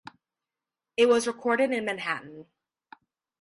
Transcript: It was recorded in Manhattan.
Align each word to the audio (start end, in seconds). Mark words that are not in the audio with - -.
It 0.97 1.07
was 1.09 1.27
recorded 1.27 1.71
in 1.71 1.85
Manhattan. 1.85 2.47